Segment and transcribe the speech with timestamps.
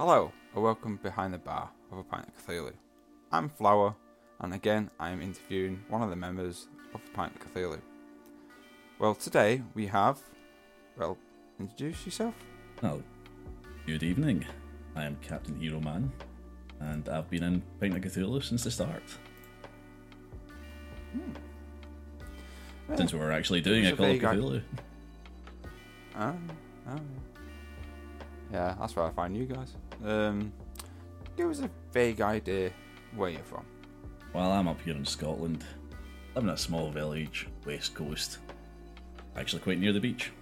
[0.00, 2.72] Hello, and welcome behind the bar of a pint of Cthulhu.
[3.30, 3.94] I'm Flower,
[4.40, 7.78] and again I am interviewing one of the members of the pint of Cthulhu.
[8.98, 10.18] Well, today we have.
[10.96, 11.18] Well,
[11.58, 12.34] introduce yourself.
[12.82, 13.02] Well,
[13.84, 14.46] good evening.
[14.96, 16.10] I am Captain Hero Man,
[16.80, 19.02] and I've been in Pint of Cthulhu since the start.
[21.12, 22.96] Hmm.
[22.96, 24.18] Since we were actually doing a a Call of?
[24.18, 24.62] Cthulhu.
[26.18, 26.34] Oh,
[26.88, 27.00] oh.
[28.50, 29.74] Yeah, that's where I find you guys.
[30.04, 30.52] Um,
[31.36, 32.72] give us a vague idea
[33.14, 33.64] where you're from.
[34.32, 35.64] Well, I'm up here in Scotland,
[36.36, 38.38] I'm in a small village, west coast.
[39.36, 40.32] Actually, quite near the beach.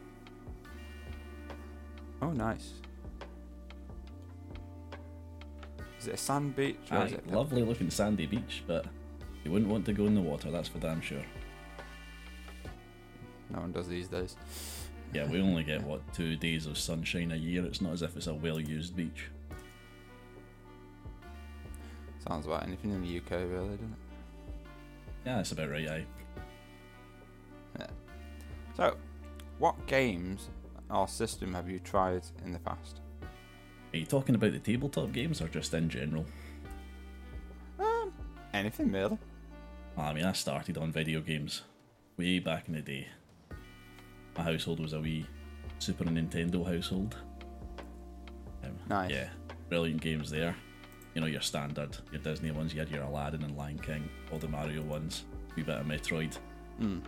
[2.20, 2.72] Oh, nice.
[5.98, 7.30] Is it a sand beach or is Aye, it?
[7.32, 8.86] lovely looking sandy beach, but
[9.44, 11.24] you wouldn't want to go in the water, that's for damn sure.
[13.50, 14.36] No one does these days.
[15.14, 17.64] Yeah, we only get, what, two days of sunshine a year.
[17.64, 19.30] It's not as if it's a well used beach.
[22.28, 25.26] Sounds like anything in the UK, really, doesn't it?
[25.26, 26.06] Yeah, that's about right, aye.
[28.76, 28.96] So,
[29.58, 30.50] what games
[30.88, 33.00] or system have you tried in the past?
[33.92, 36.24] Are you talking about the tabletop games or just in general?
[37.80, 38.12] Um,
[38.54, 39.18] anything really.
[39.96, 41.62] I mean, I started on video games
[42.16, 43.08] way back in the day.
[44.36, 45.26] My household was a wee
[45.80, 47.16] Super Nintendo household.
[48.62, 49.10] Um, Nice.
[49.10, 49.28] Yeah,
[49.68, 50.54] brilliant games there.
[51.14, 54.38] You know, your standard, your Disney ones, you had your Aladdin and Lion King, all
[54.38, 55.24] the Mario ones,
[55.56, 56.36] wee bit of Metroid,
[56.78, 56.98] Hmm.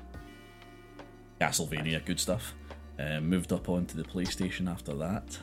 [1.40, 2.54] Castlevania, good stuff.
[2.98, 5.38] Um, moved up onto the PlayStation after that.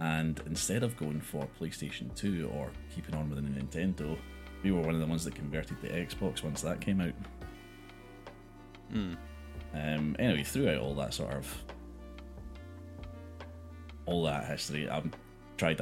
[0.00, 4.16] And instead of going for PlayStation 2 or keeping on with the Nintendo,
[4.62, 7.12] we were one of the ones that converted to Xbox once that came out.
[8.92, 9.14] Hmm.
[9.74, 11.64] Um, anyway, throughout all that sort of
[14.06, 15.10] all that history, I've
[15.56, 15.78] tried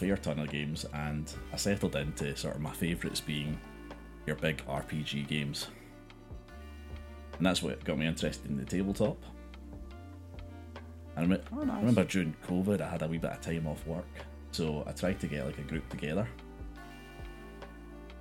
[0.00, 3.58] a fair ton of games, and I settled into sort of my favourites being
[4.26, 5.68] your big RPG games,
[7.36, 9.22] and that's what got me interested in the tabletop.
[11.16, 13.86] I rem- Oh, I remember during COVID, I had a wee bit of time off
[13.86, 14.06] work,
[14.52, 16.26] so I tried to get like a group together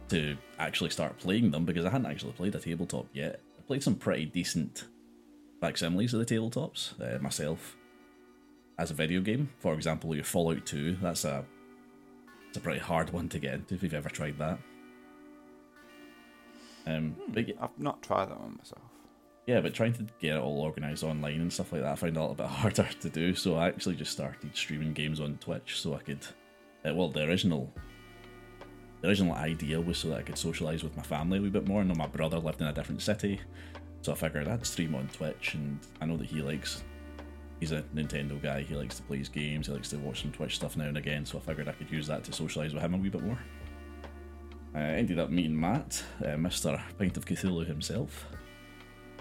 [0.09, 3.39] to actually start playing them because I hadn't actually played a tabletop yet.
[3.57, 4.85] I played some pretty decent
[5.61, 7.77] facsimiles of the tabletops uh, myself
[8.79, 9.49] as a video game.
[9.59, 10.97] For example, your Fallout 2.
[11.01, 11.45] That's a
[12.49, 14.59] it's a pretty hard one to get into if you've ever tried that.
[16.87, 18.81] Um, but yeah, I've not tried that one myself.
[19.45, 22.17] yeah, but trying to get it all organised online and stuff like that, I found
[22.17, 23.35] it a little bit harder to do.
[23.35, 26.25] So I actually just started streaming games on Twitch so I could.
[26.83, 27.71] Uh, well, the original,
[29.01, 31.67] the original idea was so that I could socialise with my family a wee bit
[31.67, 31.81] more.
[31.81, 33.41] I know my brother lived in a different city,
[34.01, 36.83] so I figured I'd stream on Twitch, and I know that he likes.
[37.59, 38.61] He's a Nintendo guy.
[38.61, 39.67] He likes to play his games.
[39.67, 41.25] He likes to watch some Twitch stuff now and again.
[41.25, 43.39] So I figured I could use that to socialise with him a wee bit more.
[44.73, 46.81] I ended up meeting Matt, uh, Mr.
[46.97, 48.27] Pint of Cthulhu himself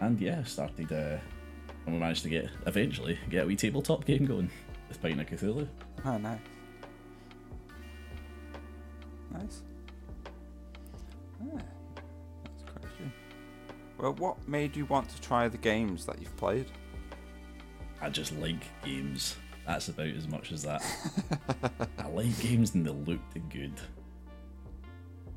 [0.00, 1.18] and yeah, started uh,
[1.86, 4.50] and we managed to get eventually get a wee tabletop game going
[4.88, 5.66] with Pint of Cthulhu.
[6.04, 6.38] Oh, nice.
[9.32, 9.62] Nice.
[11.42, 11.60] Ah,
[12.80, 13.10] that's true.
[13.98, 16.70] Well, what made you want to try the games that you've played?
[18.00, 19.36] I just like games.
[19.66, 20.82] That's about as much as that.
[21.98, 23.74] I like games and they looked good.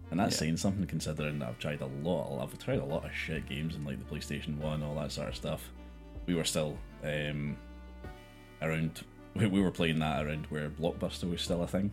[0.09, 0.39] And that's Yeah.
[0.39, 2.41] saying something considering that I've tried a lot.
[2.41, 5.29] I've tried a lot of shit games in like the PlayStation One, all that sort
[5.29, 5.69] of stuff.
[6.27, 7.57] We were still um,
[8.61, 9.01] around.
[9.35, 11.91] We we were playing that around where Blockbuster was still a thing.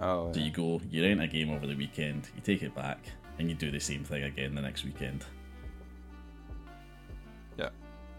[0.00, 0.46] Oh, So yeah.
[0.46, 2.98] you go, you rent a game over the weekend, you take it back,
[3.38, 5.24] and you do the same thing again the next weekend.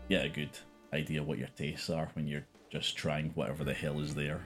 [0.08, 0.20] yeah.
[0.22, 0.52] A good
[0.94, 4.42] idea what your tastes are when you're just trying whatever the hell is there.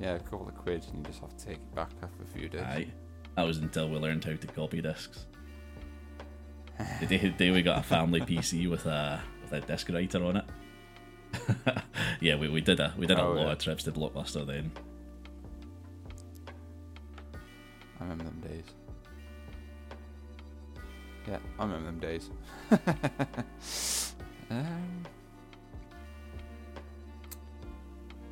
[0.00, 2.26] Yeah, a couple of quid and you just have to take it back after a
[2.38, 2.62] few days.
[2.62, 2.88] Aye.
[3.36, 5.26] That was until we learned how to copy discs.
[7.00, 10.24] The day, the day we got a family PC with a with a disc writer
[10.24, 10.44] on it.
[12.20, 13.52] yeah, we, we did a we did a Oh, lot yeah.
[13.52, 14.72] of trips to Blockbuster then.
[18.00, 18.64] I remember them days.
[21.28, 22.30] Yeah, I remember them days.
[24.50, 25.04] um,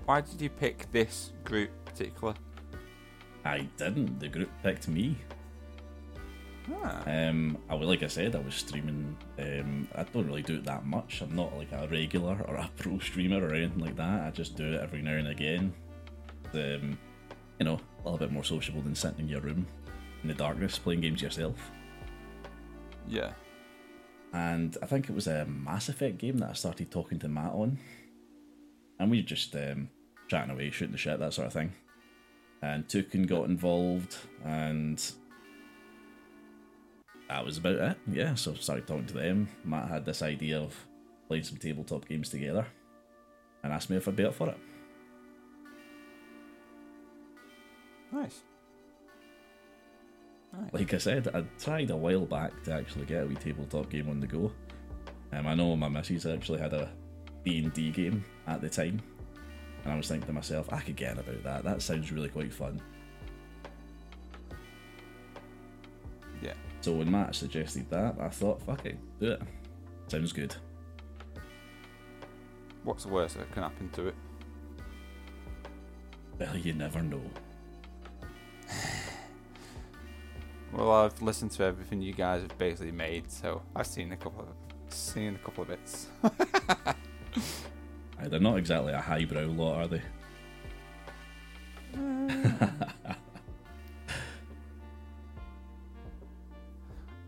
[0.05, 2.35] why did you pick this group particular?
[3.45, 4.19] I didn't.
[4.21, 5.17] The group picked me.
[6.83, 9.17] Ah, Um, I was like I said, I was streaming.
[9.39, 11.23] Um, I don't really do it that much.
[11.23, 14.27] I'm not like a regular or a pro streamer or anything like that.
[14.27, 15.73] I just do it every now and again.
[16.53, 16.99] Um,
[17.59, 19.67] you know, a little bit more sociable than sitting in your room
[20.23, 21.71] in the darkness playing games yourself.
[23.09, 23.33] Yeah.
[24.33, 27.53] and I think it was a Mass Effect game that I started talking to Matt
[27.53, 27.79] on,
[28.99, 29.89] and we were just um,
[30.29, 31.73] chatting away, shooting the shit, that sort of thing.
[32.61, 35.01] And Tukin got involved, and
[37.29, 37.97] that was about it.
[38.11, 39.49] Yeah, so started talking to them.
[39.65, 40.75] Matt had this idea of
[41.29, 42.67] playing some tabletop games together,
[43.63, 44.59] and asked me if I'd be up for it.
[48.11, 48.41] Nice.
[50.61, 50.73] Nice.
[50.73, 54.09] Like I said, I tried a while back to actually get a wee tabletop game
[54.09, 54.53] on the go.
[55.33, 56.91] Um, I know my missus actually had a
[57.45, 59.01] D&D game at the time,
[59.85, 61.65] and I was thinking to myself, I could get about that.
[61.65, 62.81] That sounds really quite fun.
[66.43, 66.55] Yeah.
[66.81, 69.43] So when Matt suggested that, I thought, fuck it, do it.
[70.09, 70.55] Sounds good.
[72.85, 74.15] What's the worst that can happen to it?
[76.39, 77.23] Well, you never know.
[80.79, 84.43] Well, I've listened to everything you guys have basically made, so I've seen a couple
[84.43, 86.07] of seen a couple of bits.
[86.23, 86.95] Aye,
[88.29, 90.01] They're not exactly a highbrow lot, are they?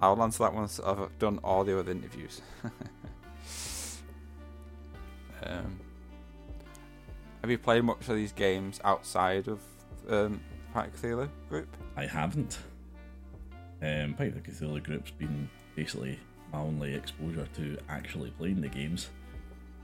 [0.00, 2.42] I'll answer that once I've done all the other interviews.
[5.42, 5.80] um,
[7.40, 9.58] have you played much of these games outside of
[10.08, 10.40] um,
[10.72, 11.76] Fight Cthulhu group?
[11.96, 12.58] I haven't.
[13.82, 16.18] Um, Pint of Cthulhu group's been basically
[16.52, 19.08] my only exposure to actually playing the games.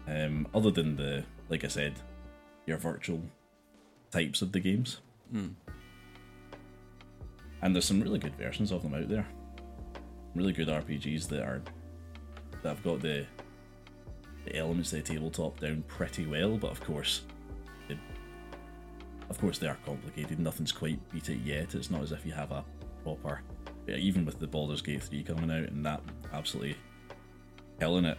[0.06, 1.94] Um, other than the, like I said,
[2.66, 3.22] your virtual
[4.10, 5.00] types of the games.
[5.30, 5.48] Hmm.
[7.62, 9.26] And there's some really good versions of them out there.
[10.34, 11.62] Really good RPGs that are
[12.62, 13.26] that have got the
[14.44, 17.22] the elements of the tabletop down pretty well, but of course,
[17.88, 17.98] it,
[19.28, 20.38] of course they are complicated.
[20.38, 21.74] Nothing's quite beat it yet.
[21.74, 22.64] It's not as if you have a
[23.02, 23.40] proper,
[23.88, 26.00] even with the Baldur's Gate 3 coming out and that
[26.32, 26.76] absolutely
[27.78, 28.18] killing it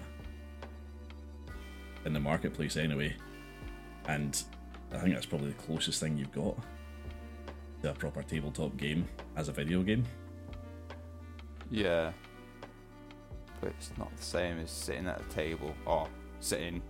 [2.05, 3.13] in the marketplace anyway.
[4.07, 4.41] And
[4.93, 6.57] I think that's probably the closest thing you've got
[7.83, 9.05] to a proper tabletop game
[9.35, 10.05] as a video game.
[11.69, 12.11] Yeah.
[13.59, 16.07] But it's not the same as sitting at a table or
[16.39, 16.81] sitting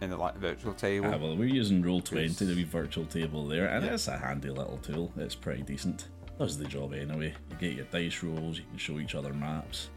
[0.00, 1.10] in a like virtual table.
[1.12, 3.92] Ah, well, we're using Roll20, It's- the virtual table there, and Yeah.
[3.94, 5.12] it's a handy little tool.
[5.16, 6.08] It's pretty decent.
[6.38, 7.34] Does the job anyway.
[7.50, 9.90] You get your dice rolls, you can show each other maps.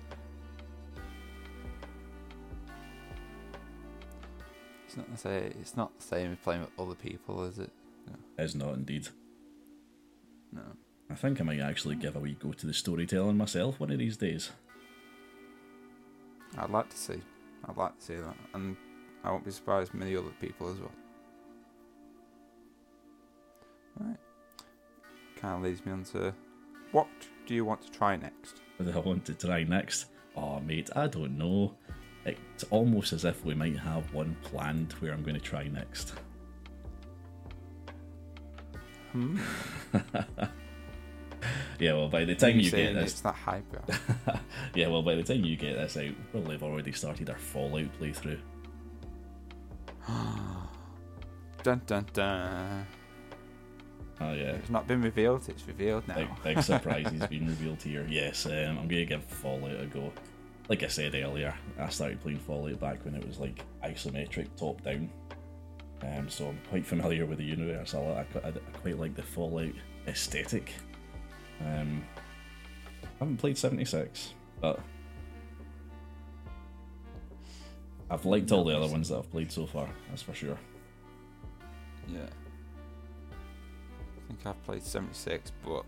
[4.85, 5.55] It's not the same.
[5.59, 7.71] It's not the same as playing with other people, is it?
[8.37, 8.41] it?
[8.43, 9.07] Is not indeed.
[10.51, 10.61] No.
[11.09, 13.97] I think I might actually give a wee go to the storytelling myself one of
[13.97, 14.51] these days.
[16.57, 17.21] I'd like to see.
[17.67, 18.75] I'd like to see that, and
[19.23, 20.91] I won't be surprised many other people as well.
[23.99, 24.17] Right.
[25.43, 26.33] Kind of leads me on to
[26.93, 27.07] what
[27.45, 28.61] do you want to try next?
[28.77, 30.05] What do I want to try next?
[30.37, 31.75] Oh, mate, I don't know.
[32.25, 36.13] It's almost as if we might have one planned where I'm going to try next.
[39.11, 39.37] Hmm.
[41.77, 43.81] Yeah, well, by the time you get this, it's that hyper.
[44.75, 47.37] yeah, well, by the time you get this out, we'll probably have already started our
[47.37, 48.39] Fallout playthrough.
[51.63, 52.87] dun dun dun.
[54.21, 55.47] Oh yeah, It's not been revealed.
[55.49, 56.15] It's revealed now.
[56.15, 58.05] big, big surprise has been revealed here.
[58.09, 60.11] Yes, um, I'm going to give Fallout a go.
[60.69, 64.81] Like I said earlier, I started playing Fallout back when it was like isometric top
[64.83, 65.09] down.
[66.03, 67.93] Um, so I'm quite familiar with the universe.
[67.95, 68.51] I, I, I
[68.81, 69.73] quite like the Fallout
[70.07, 70.71] aesthetic.
[71.61, 72.03] Um,
[73.03, 74.79] I haven't played 76, but
[78.09, 79.89] I've liked all the other ones that I've played so far.
[80.09, 80.57] That's for sure.
[82.07, 82.27] Yeah.
[84.33, 85.83] I think I've played 76, but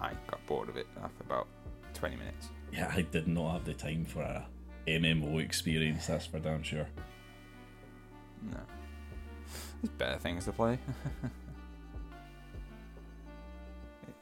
[0.00, 1.46] I got bored of it after about
[1.94, 2.48] 20 minutes.
[2.72, 4.44] Yeah, I did not have the time for a
[4.88, 6.06] MMO experience.
[6.06, 6.88] That's for damn sure.
[8.42, 8.58] No.
[9.82, 10.78] There's better things to play.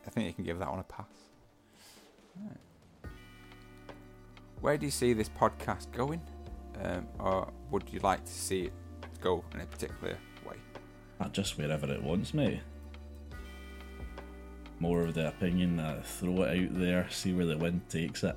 [0.07, 1.07] I think you can give that one a pass.
[2.43, 3.11] Right.
[4.61, 6.21] Where do you see this podcast going?
[6.83, 8.73] Um, or would you like to see it
[9.21, 10.57] go in a particular way?
[11.21, 12.61] Not just wherever it wants me.
[14.80, 18.37] More of the opinion that throw it out there, see where the wind takes it.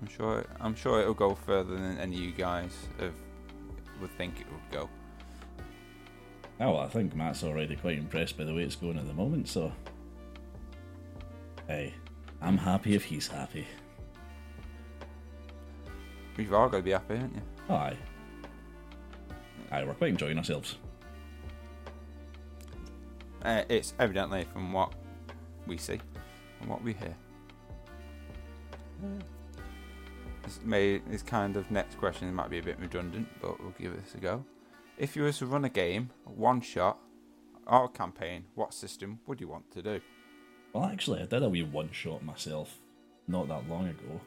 [0.00, 0.44] I'm sure.
[0.60, 3.14] I'm sure it'll go further than any of you guys have,
[4.00, 4.88] would think it would go.
[6.60, 9.14] Oh, well, I think Matt's already quite impressed by the way it's going at the
[9.14, 9.72] moment, so.
[11.66, 11.94] Hey,
[12.40, 13.66] I'm happy if he's happy.
[16.36, 17.42] You've all got to be happy, aren't you?
[17.68, 17.96] Aye.
[19.70, 20.76] Aye, we're quite enjoying ourselves.
[23.42, 24.92] Uh, it's evidently from what
[25.66, 26.00] we see,
[26.60, 27.16] and what we hear.
[30.42, 33.94] this may this kind of next question might be a bit redundant, but we'll give
[33.94, 34.44] this a go.
[34.98, 36.98] If you were to run a game, one shot,
[37.66, 40.00] or a campaign, what system would you want to do?
[40.72, 42.78] Well, actually, I did a wee one shot myself
[43.26, 44.20] not that long ago.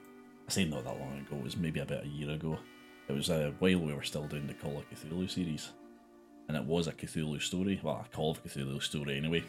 [0.48, 2.58] I say not that long ago, it was maybe about a year ago.
[3.08, 5.72] It was uh, while we were still doing the Call of Cthulhu series.
[6.48, 9.44] And it was a Cthulhu story, well, a Call of Cthulhu story anyway.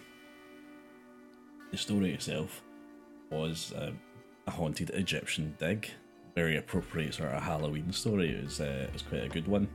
[1.71, 2.63] The story itself
[3.31, 3.93] was uh,
[4.47, 5.89] a haunted Egyptian dig.
[6.35, 8.31] Very appropriate sort of Halloween story.
[8.31, 9.69] It was, uh, it was quite a good one.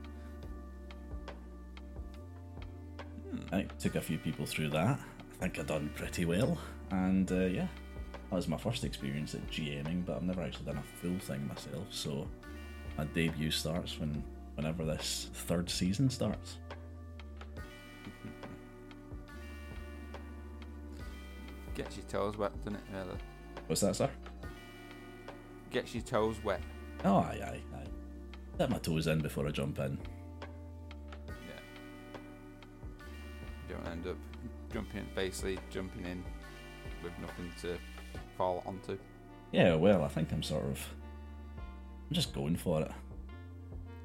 [3.52, 4.98] I took a few people through that.
[4.98, 6.58] I think I done pretty well,
[6.90, 7.66] and uh, yeah,
[8.30, 10.04] that was my first experience at GMing.
[10.04, 12.28] But I've never actually done a full thing myself, so
[12.96, 14.22] my debut starts when
[14.54, 16.58] whenever this third season starts.
[21.74, 22.82] Gets your toes wet, doesn't it?
[22.92, 23.18] Really?
[23.66, 24.10] What's that, sir?
[25.70, 26.60] Gets your toes wet.
[27.04, 27.86] Oh, aye, aye, aye.
[28.58, 29.98] Let my toes in before I jump in.
[31.26, 31.60] Yeah.
[33.68, 34.16] Don't end up
[34.72, 36.22] jumping, basically jumping in
[37.02, 37.78] with nothing to
[38.36, 38.98] fall onto.
[39.52, 40.86] Yeah, well, I think I'm sort of.
[42.10, 42.90] I'm just going for it.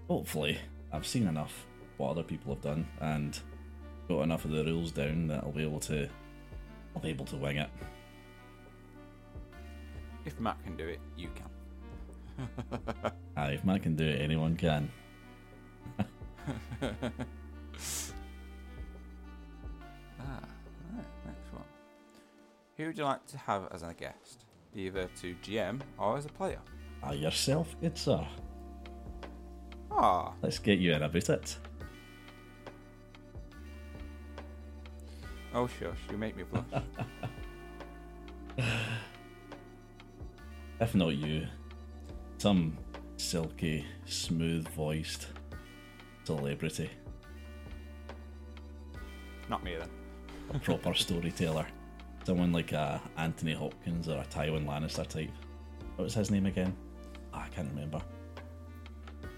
[0.07, 0.59] Hopefully,
[0.93, 1.65] I've seen enough
[1.97, 3.39] what other people have done and
[4.07, 6.07] got enough of the rules down that I'll be able to.
[6.95, 7.69] I'll be able to wing it.
[10.23, 12.47] If Matt can do it, you can.
[13.37, 14.91] Aye, if Matt can do it, anyone can.
[20.17, 20.39] Ah,
[20.93, 21.63] right, next one.
[22.77, 24.45] Who would you like to have as a guest?
[24.73, 26.59] Either to GM or as a player?
[27.07, 28.25] Ah, yourself, good sir.
[29.91, 31.57] Ah, Let's get you in about it.
[35.53, 36.65] oh shush, you make me blush.
[40.81, 41.47] If not you,
[42.37, 42.77] some
[43.15, 45.27] silky, smooth voiced
[46.25, 46.89] celebrity,
[49.49, 49.89] Not me then.
[50.53, 51.65] a proper storyteller.
[52.25, 55.31] Someone like a Anthony Hopkins or a Tywin Lannister type.
[55.95, 56.75] What was his name again?
[57.35, 58.01] I can't remember.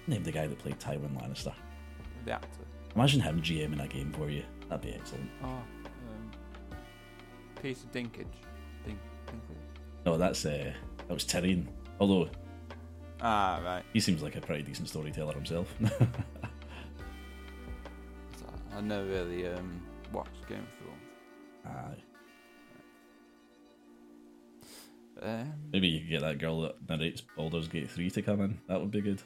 [0.08, 1.54] Name the guy that played Tywin Lannister.
[2.26, 2.48] The actor.
[2.96, 4.44] Imagine him GMing a game for you.
[4.70, 5.30] That'd be excellent.
[5.44, 5.64] Oh, um,
[7.62, 8.26] Peter Dinklage.
[8.86, 9.58] Dink, Dinklage.
[10.06, 10.74] No, that's uh,
[11.08, 11.68] that was Tyrion.
[12.00, 12.30] Although
[13.22, 13.84] Ah, right.
[13.94, 15.74] he seems like a pretty decent storyteller himself.
[18.76, 19.82] I never really um,
[20.14, 21.02] watched Game of Thrones.
[21.66, 22.04] Aye.
[25.22, 28.60] Um, Maybe you could get that girl that narrates Baldur's Gate 3 to come in.
[28.68, 29.22] That would be good.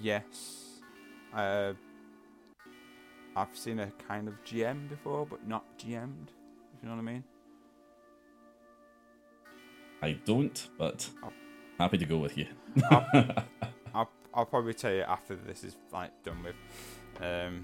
[0.00, 0.80] yes.
[1.34, 1.72] Uh,
[3.34, 6.30] I've seen a kind of GM before, but not GM'd.
[6.74, 7.24] If you know what I mean.
[10.02, 11.32] I don't, but Oh.
[11.78, 12.46] happy to go with you.
[12.90, 13.06] I'll,
[13.94, 16.54] I'll, I'll probably tell you after this is like done with,
[17.22, 17.62] um,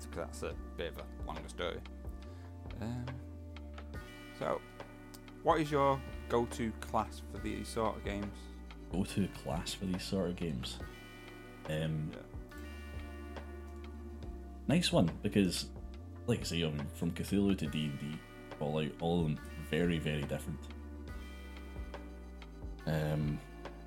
[0.00, 1.78] because that's a bit of a longer story.
[2.82, 3.04] Um,
[4.38, 4.60] so,
[5.42, 8.36] what is your go-to class for these sort of games?
[8.92, 10.78] Go to class for these sort of games.
[11.68, 12.18] Um, Yeah.
[14.68, 15.66] nice one because,
[16.26, 18.18] like I say, mean, from Cthulhu to D and D,
[18.60, 19.38] all out, all of them
[19.70, 20.60] very, very different.
[22.86, 23.38] Um,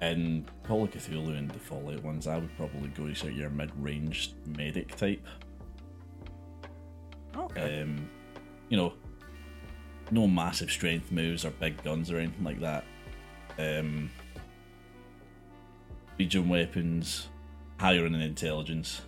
[0.02, 3.50] in Call of Cthulhu and the Fallout ones, I would probably go sort of your
[3.50, 5.26] mid-range medic type.
[7.36, 7.82] Okay.
[7.82, 8.10] Um,
[8.70, 8.94] you know,
[10.12, 12.84] no massive strength moves or big guns or anything like that.
[13.60, 14.10] Um,
[16.20, 17.28] Legion weapons,
[17.80, 19.02] higher in intelligence.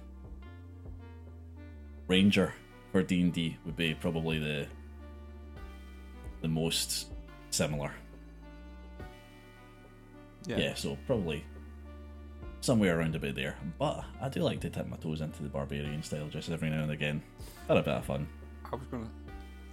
[2.07, 2.53] Ranger
[2.91, 4.67] for D and D would be probably the
[6.41, 7.07] the most
[7.49, 7.91] similar.
[10.45, 10.73] Yeah.
[10.73, 11.43] so probably
[12.61, 13.57] somewhere around about there.
[13.77, 16.83] But I do like to tip my toes into the barbarian style just every now
[16.83, 17.21] and again.
[17.67, 18.27] Had a bit of fun.
[18.71, 19.09] I was gonna,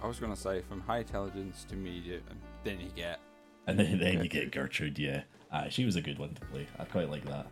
[0.01, 3.19] I was gonna say from high intelligence to medium, and then you get
[3.67, 5.23] And then, then you get Gertrude, yeah.
[5.51, 6.67] Aye, she was a good one to play.
[6.79, 7.47] I quite like that.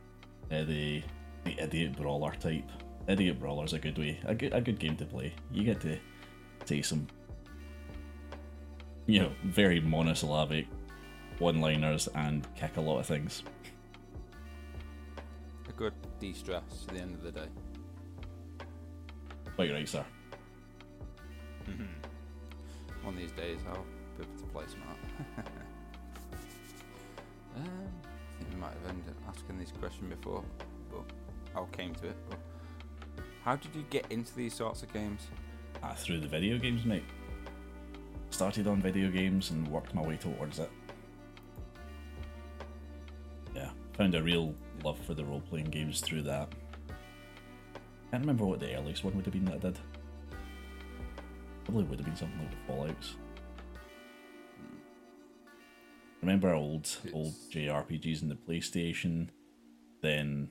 [0.52, 1.04] Uh, the
[1.44, 2.70] the idiot brawler type.
[3.08, 5.34] Idiot brawler's a good way, a good a good game to play.
[5.52, 5.98] You get to
[6.66, 7.08] say some,
[9.06, 10.68] you know, very monosyllabic
[11.40, 13.44] one-liners and kick a lot of things.
[15.68, 17.48] a good de-stress at the end of the day.
[19.56, 20.06] Quite right, sir.
[23.06, 23.86] One of these days, I'll
[24.18, 24.98] be able to play smart.
[27.56, 30.44] um, I think we might have ended asking this question before,
[30.92, 31.04] but
[31.56, 32.18] I came to it.
[32.30, 32.40] But
[33.44, 35.28] how did you get into these sorts of games?
[35.84, 37.04] Ah, through the video games, mate.
[38.32, 40.72] Started on video games and worked my way towards it.
[43.56, 46.50] yeah, found a real love for the role playing games through that.
[48.12, 49.80] Can't remember what the earliest one would have been that I did.
[51.66, 53.16] Probably would have been something like the Fallouts.
[56.22, 59.28] Remember old old JRPGs in the PlayStation,
[60.02, 60.50] then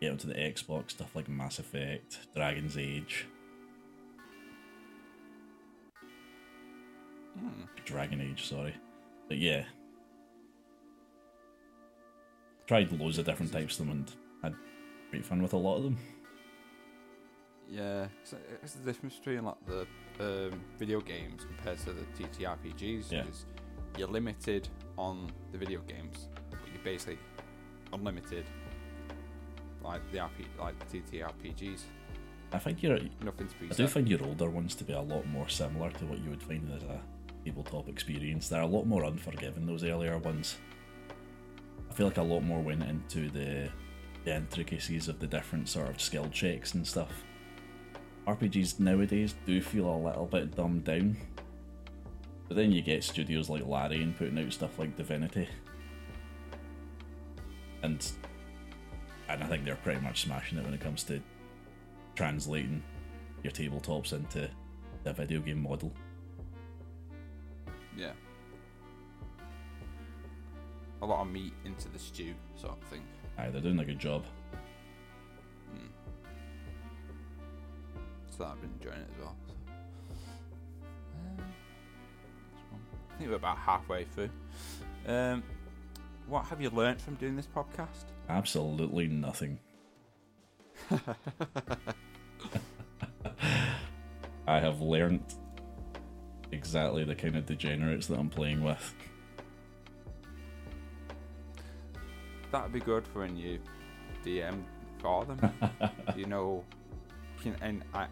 [0.00, 3.26] get onto the Xbox stuff like Mass Effect, Dragon's Age,
[7.38, 7.62] Hmm.
[7.84, 8.74] Dragon Age, sorry.
[9.28, 9.64] But yeah.
[12.66, 14.12] Tried loads of different types of them and
[14.42, 14.54] had
[15.10, 15.98] great fun with a lot of them.
[17.70, 18.06] Yeah,
[18.62, 19.86] it's the difference between like the
[20.20, 23.12] um, video games compared to the TTRPGs.
[23.12, 23.24] Yeah.
[23.26, 23.44] Is
[23.96, 27.18] you're limited on the video games, but you're basically
[27.92, 28.44] unlimited,
[29.82, 31.82] like the RP, like the TTRPGs.
[32.52, 35.00] I think you're Nothing to be I do find your older ones to be a
[35.00, 37.00] lot more similar to what you would find as a
[37.44, 38.48] tabletop experience.
[38.48, 40.56] They're a lot more unforgiving, those earlier ones.
[41.90, 43.68] I feel like a lot more went into the,
[44.24, 47.24] the intricacies of the different sort of skill checks and stuff.
[48.28, 51.16] RPGs nowadays do feel a little bit dumbed down.
[52.46, 55.48] But then you get studios like Larian putting out stuff like Divinity.
[57.82, 58.06] And
[59.30, 61.22] and I think they're pretty much smashing it when it comes to
[62.16, 62.82] translating
[63.42, 64.50] your tabletops into
[65.04, 65.92] the video game model.
[67.96, 68.12] Yeah.
[71.00, 73.02] A lot of meat into the stew, sort of thing.
[73.38, 74.24] Aye, they're doing a good job.
[75.74, 75.88] Mm.
[78.38, 79.36] So I've been enjoying it as well.
[79.48, 79.52] so.
[81.16, 81.44] Um.
[83.10, 84.30] I think we're about halfway through.
[85.08, 85.42] Um,
[86.28, 88.04] what have you learnt from doing this podcast?
[88.28, 89.58] Absolutely nothing.
[94.46, 95.34] I have learnt
[96.52, 98.94] exactly the kind of degenerates that I'm playing with.
[102.52, 103.58] That'd be good for when you
[104.24, 104.62] DM
[105.00, 105.40] for them.
[106.16, 106.64] you know,
[107.42, 108.06] can and I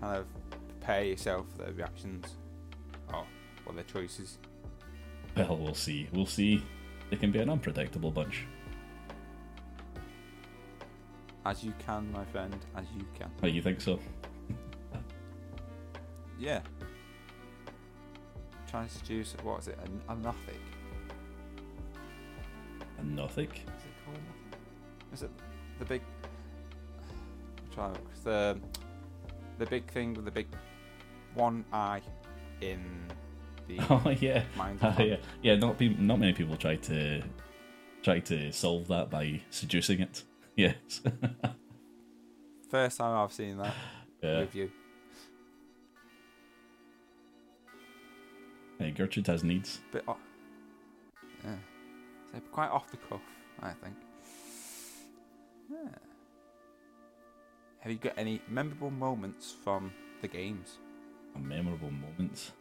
[0.00, 0.26] kind of
[0.68, 2.36] prepare yourself for their reactions
[3.12, 3.24] or
[3.66, 4.38] or their choices.
[5.36, 6.08] Well, we'll see.
[6.12, 6.64] We'll see.
[7.10, 8.46] They can be an unpredictable bunch.
[11.44, 13.30] As you can, my friend, as you can.
[13.42, 13.98] Oh, you think so?
[16.38, 16.60] Yeah.
[18.70, 19.78] Trying to seduce what is it?
[20.08, 20.60] A, a Nothic?
[22.98, 23.52] A Nothic?
[23.52, 24.60] Is it called Nothic?
[25.12, 25.30] Is it
[25.78, 26.02] the big?
[27.74, 27.92] Try
[28.24, 28.58] the
[29.58, 30.46] the big thing with the big
[31.34, 32.00] one eye
[32.60, 32.80] in
[33.68, 34.44] the Oh yeah.
[34.56, 34.78] mind.
[34.82, 35.56] Ah, yeah, yeah.
[35.56, 37.22] Not not many people try to
[38.02, 40.22] try to solve that by seducing it.
[40.56, 41.00] Yes.
[42.70, 43.74] First time I've seen that
[44.22, 44.38] yeah.
[44.38, 44.70] with you.
[48.78, 49.80] Hey, Gertrude has needs.
[49.90, 50.20] Bit off.
[51.42, 51.56] Yeah.
[52.32, 53.20] So quite off the cuff,
[53.60, 53.96] I think.
[55.68, 55.78] Yeah.
[57.84, 59.92] Have you got any memorable moments from
[60.22, 60.78] the games?
[61.36, 62.52] A memorable moment.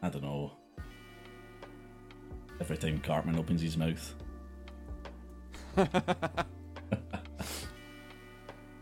[0.00, 0.52] I don't know.
[2.60, 4.14] Every time Cartman opens his mouth.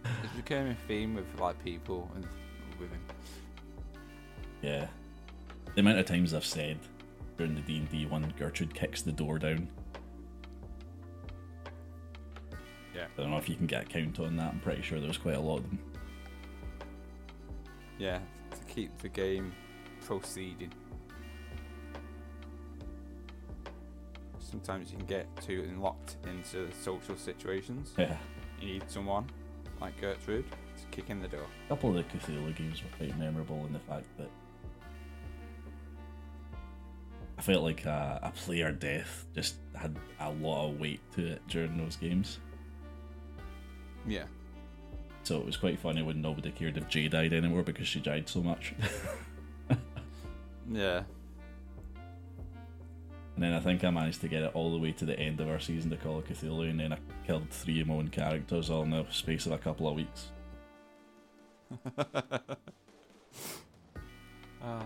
[0.04, 2.26] It's becoming a theme with like people and
[2.78, 3.00] with him.
[4.60, 4.88] Yeah.
[5.74, 6.78] The amount of times I've said
[7.38, 9.68] during the D and D one, Gertrude kicks the door down.
[12.94, 13.06] Yeah.
[13.16, 14.52] I don't know if you can get a count on that.
[14.52, 15.78] I'm pretty sure there's quite a lot of them.
[17.98, 18.18] Yeah,
[18.50, 19.52] to keep the game
[20.04, 20.72] proceeding.
[24.38, 27.94] Sometimes you can get too locked into social situations.
[27.96, 28.16] Yeah.
[28.60, 29.26] You need someone
[29.80, 31.46] like Gertrude to kick in the door.
[31.66, 34.28] A couple of the Cthulhu games were quite memorable in the fact that
[37.38, 41.42] I felt like a, a player death just had a lot of weight to it
[41.48, 42.38] during those games.
[44.06, 44.24] Yeah.
[45.24, 48.28] So it was quite funny when nobody cared if Jay died anymore because she died
[48.28, 48.74] so much.
[50.70, 51.02] Yeah.
[53.34, 55.40] And then I think I managed to get it all the way to the end
[55.40, 58.08] of our season to Call of Cthulhu, and then I killed three of my own
[58.08, 60.30] characters all in the space of a couple of weeks.
[64.64, 64.84] Ah.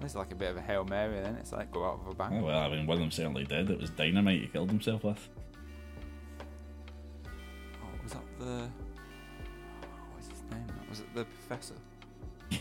[0.00, 1.34] This is like a bit of a Hail Mary then.
[1.36, 2.40] It's like go out of a bang.
[2.42, 3.70] Oh, well, I mean, one of them certainly did.
[3.70, 5.26] It was dynamite he killed himself with.
[8.44, 8.68] The.
[9.80, 10.66] What was his name?
[10.90, 11.74] Was it the Professor?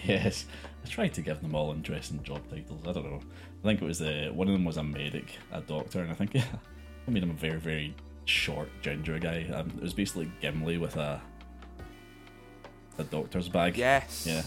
[0.05, 0.45] Yes,
[0.83, 2.81] I tried to give them all interesting job titles.
[2.87, 3.19] I don't know.
[3.63, 6.13] I think it was the one of them was a medic, a doctor, and I
[6.13, 6.35] think
[7.07, 9.45] I made him a very, very short ginger guy.
[9.53, 11.21] Um, it was basically Gimli with a
[12.97, 13.77] a doctor's bag.
[13.77, 14.25] Yes.
[14.25, 14.43] Yeah.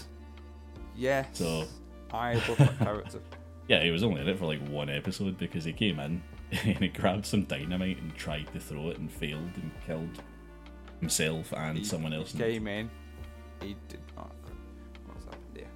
[0.95, 1.27] Yes.
[1.33, 1.65] So
[2.11, 3.19] I love that character.
[3.67, 6.21] Yeah, he was only in it for like one episode because he came in
[6.51, 10.21] and he grabbed some dynamite and tried to throw it and failed and killed
[10.99, 12.33] himself and He- someone else.
[12.33, 12.89] Came in.
[13.61, 14.31] He did not.
[15.05, 15.67] What's happened here?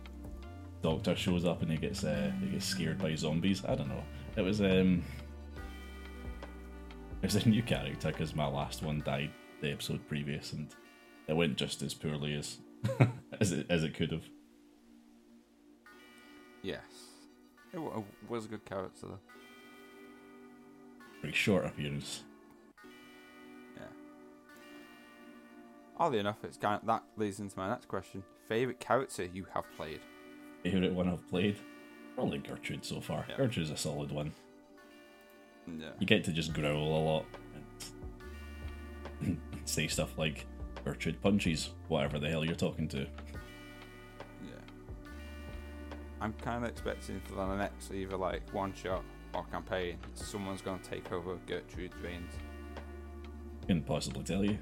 [0.81, 3.63] Doctor shows up and he gets uh, he gets scared by zombies.
[3.65, 4.03] I don't know.
[4.35, 5.03] It was um,
[7.21, 9.31] it was a new character because my last one died
[9.61, 10.67] the episode previous, and
[11.27, 12.57] it went just as poorly as
[13.39, 14.23] as it as it could have.
[16.63, 16.81] Yes.
[17.73, 17.79] It
[18.29, 19.19] was a good character though.
[21.21, 22.23] Very short appearance.
[26.01, 28.23] Oddly enough, it's kind of, that leads into my next question.
[28.49, 29.99] Favorite character you have played?
[30.63, 31.57] Favorite one I've played,
[32.15, 33.23] probably Gertrude so far.
[33.29, 33.37] Yeah.
[33.37, 34.33] Gertrude's a solid one.
[35.67, 35.89] Yeah.
[35.99, 37.25] You get to just growl a lot
[39.21, 40.47] and say stuff like
[40.83, 43.01] Gertrude punches whatever the hell you're talking to.
[44.43, 44.55] Yeah.
[46.19, 49.03] I'm kind of expecting for the next either like one shot
[49.35, 52.33] or campaign, someone's going to take over Gertrude's reins.
[53.67, 54.57] Couldn't possibly tell you.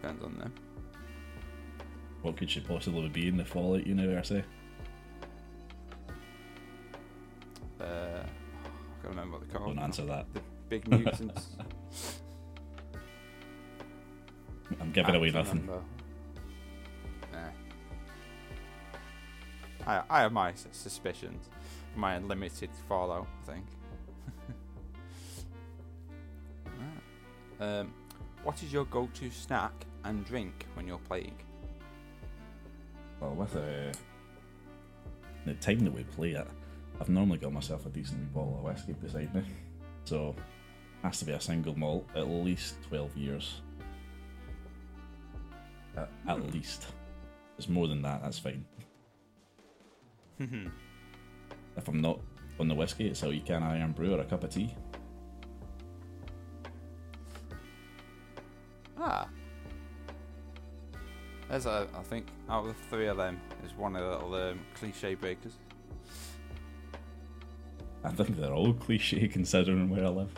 [0.00, 0.52] Depends on them.
[2.22, 4.30] What could she possibly be in the Fallout universe?
[4.30, 4.42] Eh?
[7.80, 9.76] Uh, I can't remember what they're called.
[9.76, 10.26] Don't answer that.
[10.34, 11.48] The big mutants.
[14.80, 15.60] I'm giving away nothing.
[15.66, 15.82] remember.
[17.32, 17.48] Nah.
[19.86, 21.48] I, I have my suspicions.
[21.96, 23.66] My unlimited Fallout thing.
[27.60, 27.92] Um,
[28.44, 29.72] what is your go-to snack
[30.04, 31.34] and drink when you're playing?
[33.20, 33.92] Well, with uh,
[35.44, 36.46] the time that we play it,
[37.00, 39.42] I've normally got myself a decent bottle of whiskey beside me.
[40.04, 40.34] So,
[41.02, 43.60] has to be a single malt, at least 12 years.
[45.96, 46.50] At, at Hmm.
[46.50, 46.82] least.
[46.82, 48.64] If it's more than that, that's fine.
[51.76, 52.18] If I'm not
[52.58, 54.74] on the whiskey, it's a wee can Irn-Bru or a cup of tea.
[58.98, 59.28] ah.
[61.48, 64.50] There's a, I think out of the three of them is one of the little
[64.50, 65.54] um, cliche breakers.
[68.04, 70.32] I think they're all cliche considering where I live.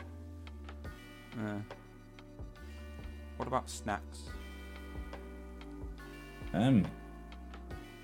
[1.36, 1.58] Yeah.
[3.36, 4.24] What about snacks?
[6.52, 6.86] Um,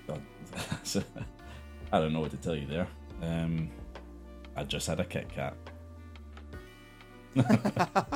[1.91, 2.87] I don't know what to tell you there.
[3.21, 3.69] Um,
[4.55, 5.55] I just had a Kit Kat.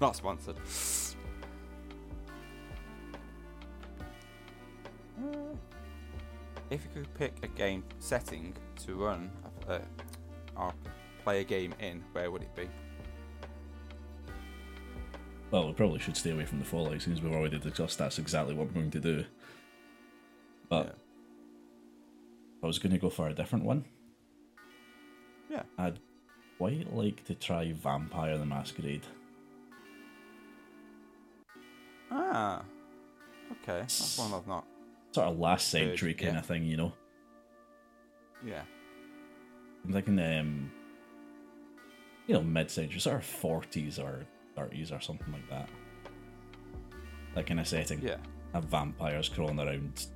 [0.00, 0.56] Not sponsored.
[6.70, 8.54] If you could pick a game setting
[8.84, 9.30] to run
[9.68, 9.78] uh,
[10.56, 10.72] or
[11.24, 12.68] play a game in, where would it be?
[15.50, 18.54] Well, we probably should stay away from the Fallout since we've already discussed that's exactly
[18.54, 19.24] what we're going to do.
[20.68, 20.92] But Yeah.
[22.62, 23.84] I was going to go for a different one.
[25.48, 25.62] Yeah.
[25.78, 26.00] I'd
[26.58, 29.06] quite like to try Vampire the Masquerade.
[32.10, 32.62] Ah,
[33.52, 34.66] okay, that's one I've not.
[35.12, 36.38] Sort of last century kind yeah.
[36.40, 36.92] of thing, you know?
[38.44, 38.62] Yeah,
[39.84, 40.70] I'm thinking, um,
[42.26, 45.68] you know, mid century, sort of 40s or 30s or something like that.
[47.34, 48.00] That kind of setting.
[48.02, 48.16] yeah,
[48.54, 50.06] have vampires crawling around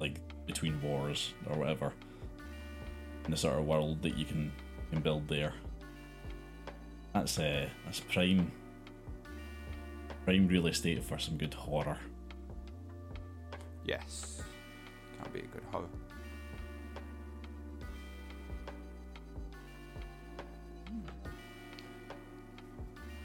[0.00, 1.92] like between wars or whatever
[3.24, 4.52] in the sort of world that you can,
[4.90, 5.52] can build there
[7.12, 8.50] that's uh that's prime
[10.24, 11.98] prime real estate for some good horror
[13.84, 14.42] yes.
[15.18, 15.88] Can't be a good horror.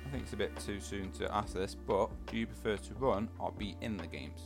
[0.05, 2.93] I think it's a bit too soon to ask this, but do you prefer to
[2.95, 4.45] run or be in the games?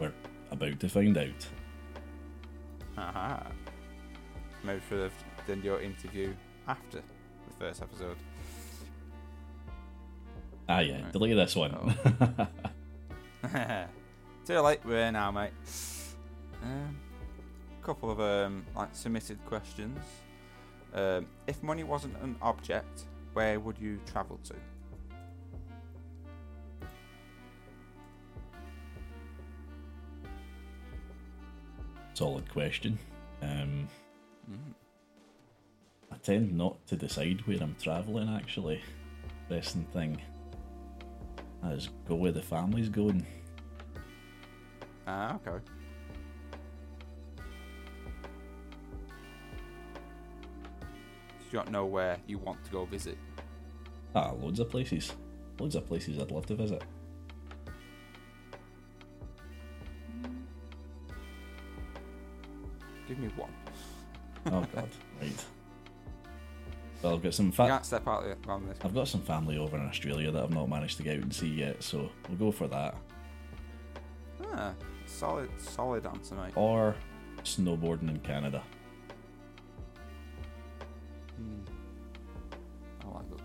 [0.00, 0.12] we're
[0.52, 1.46] about to find out
[2.94, 3.42] Haha.
[4.62, 5.12] Maybe should have
[5.48, 6.32] done your interview
[6.68, 8.16] after the first episode.
[10.68, 11.12] ah yeah Right.
[11.12, 11.96] delete this one
[14.48, 15.50] Too late, we're here now, mate.
[16.62, 16.96] Um,
[17.82, 19.98] couple of um, like submitted questions.
[20.94, 23.02] Um, if money wasn't an object,
[23.34, 24.54] where would you travel to?
[32.14, 32.98] solid question
[33.42, 33.86] um
[34.50, 34.74] Mm.
[36.10, 38.80] I tend not to decide where I'm travelling actually.
[39.50, 40.22] Best thing.
[41.62, 43.26] I just go where the family's going.
[45.10, 45.64] Ah, okay.
[51.50, 53.16] You don't know where you want to go visit.
[54.14, 55.14] Ah, loads of places.
[55.58, 56.82] Loads of places I'd love to visit.
[63.08, 63.50] Give me one.
[64.44, 64.90] Oh god,
[65.22, 65.44] right.
[67.00, 68.76] Well, I've got some You can't step out this.
[68.84, 71.34] I've got some family over in Australia that I've not managed to get out and
[71.34, 72.94] see yet, so we'll go for that.
[74.52, 74.74] Ah,
[75.08, 76.52] solid, solid answer, mate.
[76.54, 76.94] Or
[77.42, 78.62] snowboarding in Canada.
[81.36, 81.60] Hmm.
[83.04, 83.40] I like that.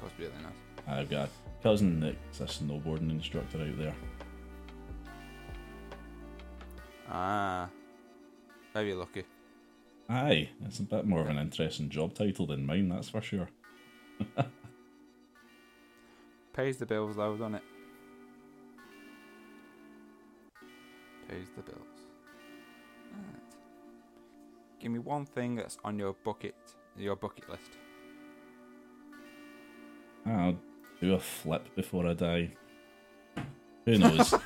[0.00, 0.52] That's really nice.
[0.86, 3.94] I've got a cousin that's a snowboarding instructor out there.
[7.08, 7.68] Ah,
[8.72, 9.24] very lucky.
[10.08, 13.48] Aye, it's a bit more of an interesting job title than mine, that's for sure.
[16.52, 17.62] Pays the bills though, doesn't it?
[21.30, 21.86] Pays the bills.
[23.12, 23.42] Right.
[24.80, 26.56] Give me one thing that's on your bucket,
[26.96, 27.78] your bucket list.
[30.26, 30.58] I'll
[31.00, 32.50] do a flip before I die.
[33.86, 34.34] Who knows?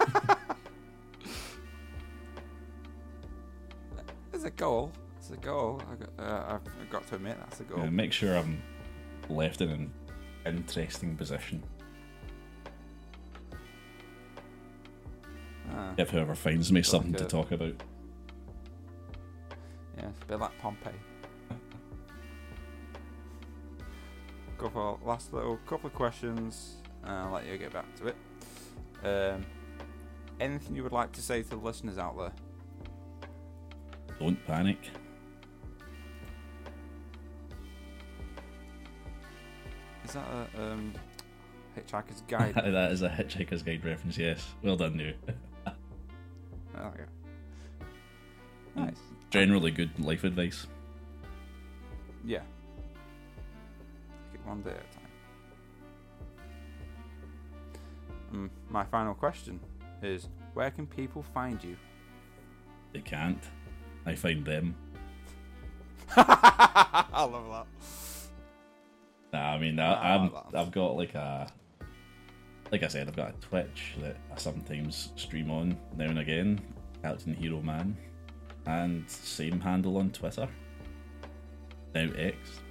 [4.45, 4.93] It's a goal.
[5.17, 5.81] It's a goal.
[5.91, 7.79] I got, uh, I've I've got to admit that's a goal.
[7.79, 8.63] Yeah, make sure I'm
[9.31, 9.91] left in an
[10.45, 11.63] interesting position.
[15.97, 17.75] If whoever finds me something to a- talk about.
[19.97, 20.93] yeah, it's a bit like Pompeii.
[24.59, 28.07] Go for a last little couple of questions, and I'll let you get back to
[28.09, 28.17] it.
[29.05, 29.45] Um,
[30.41, 32.33] anything you would like to say to the listeners out there?
[34.19, 34.79] Don't panic.
[40.05, 40.25] Is that
[40.57, 40.93] a um,
[41.77, 42.55] Hitchhiker's Guide?
[42.55, 44.47] that is a Hitchhiker's Guide reference, yes.
[44.63, 45.15] Well done, you.
[46.85, 47.05] Oh, okay.
[48.77, 48.97] Nice.
[49.31, 50.67] Generally good life advice.
[52.25, 52.41] Yeah.
[54.33, 55.09] Take it one day at a time.
[58.33, 59.61] Um, my final question
[60.03, 61.77] is: Where can people find you?
[62.93, 63.43] They can't.
[64.07, 64.75] I find them.
[66.17, 67.67] I love that.
[69.33, 71.49] Nah, I mean, I, Ah, I'm, that's- I've got like a,
[72.71, 76.61] like I said, I've got a Twitch that I sometimes stream on now and again,
[77.05, 77.95] Captain Hero Man,
[78.65, 80.49] and same handle on Twitter.
[81.95, 82.63] Now X.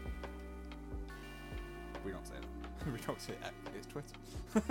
[2.03, 2.87] We don't say that.
[2.91, 3.53] we don't say X.
[3.77, 4.15] It's Twitter.
[4.55, 4.61] huh?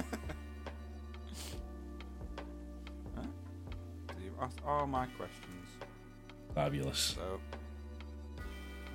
[3.23, 5.69] So you've asked all my questions.
[6.57, 6.99] Fabulous.
[6.99, 7.39] So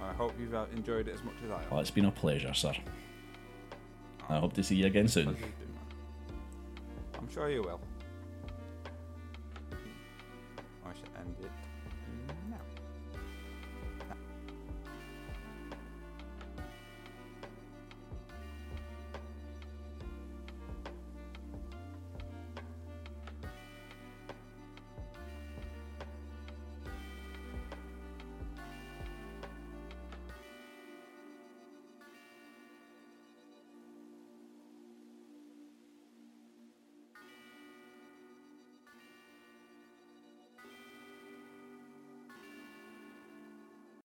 [0.01, 1.71] I hope you've uh, enjoyed it as much as I have.
[1.71, 2.73] Well, it's been a pleasure, sir.
[4.27, 5.27] I hope to see you again soon.
[5.27, 7.19] Pleasure's been mine.
[7.19, 7.79] I'm sure you will.